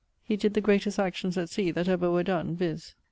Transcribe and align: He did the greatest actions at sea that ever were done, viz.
He 0.23 0.35
did 0.35 0.55
the 0.55 0.61
greatest 0.61 0.97
actions 0.97 1.37
at 1.37 1.51
sea 1.51 1.69
that 1.69 1.87
ever 1.87 2.09
were 2.09 2.23
done, 2.23 2.55
viz. 2.55 2.95